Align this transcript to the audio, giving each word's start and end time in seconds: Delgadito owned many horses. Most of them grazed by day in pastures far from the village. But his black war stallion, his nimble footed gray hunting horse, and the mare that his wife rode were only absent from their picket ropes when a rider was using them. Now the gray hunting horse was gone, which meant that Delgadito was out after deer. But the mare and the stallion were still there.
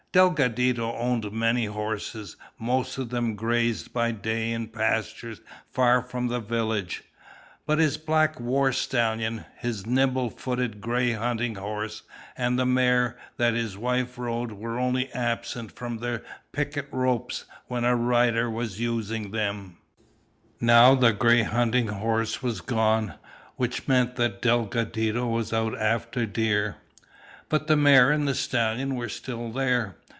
Delgadito 0.13 0.93
owned 0.97 1.31
many 1.31 1.67
horses. 1.67 2.35
Most 2.59 2.97
of 2.97 3.11
them 3.11 3.33
grazed 3.33 3.93
by 3.93 4.11
day 4.11 4.51
in 4.51 4.67
pastures 4.67 5.39
far 5.69 6.01
from 6.01 6.27
the 6.27 6.41
village. 6.41 7.03
But 7.65 7.79
his 7.79 7.97
black 7.97 8.37
war 8.37 8.73
stallion, 8.73 9.45
his 9.59 9.85
nimble 9.85 10.29
footed 10.29 10.81
gray 10.81 11.13
hunting 11.13 11.55
horse, 11.55 12.03
and 12.37 12.59
the 12.59 12.65
mare 12.65 13.17
that 13.37 13.53
his 13.53 13.77
wife 13.77 14.17
rode 14.17 14.51
were 14.51 14.77
only 14.77 15.09
absent 15.13 15.71
from 15.71 15.99
their 15.99 16.23
picket 16.51 16.89
ropes 16.91 17.45
when 17.67 17.85
a 17.85 17.95
rider 17.95 18.49
was 18.49 18.81
using 18.81 19.31
them. 19.31 19.77
Now 20.59 20.93
the 20.93 21.13
gray 21.13 21.43
hunting 21.43 21.87
horse 21.87 22.43
was 22.43 22.59
gone, 22.59 23.13
which 23.55 23.87
meant 23.87 24.17
that 24.17 24.41
Delgadito 24.41 25.25
was 25.25 25.53
out 25.53 25.79
after 25.79 26.25
deer. 26.25 26.75
But 27.47 27.67
the 27.67 27.77
mare 27.77 28.11
and 28.11 28.27
the 28.27 28.35
stallion 28.35 28.95
were 28.95 29.09
still 29.09 29.49
there. 29.53 29.95